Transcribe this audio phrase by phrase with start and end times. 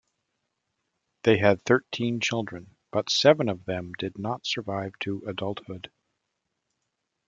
[1.25, 5.91] They had thirteen children, but seven of them did not survive to adulthood.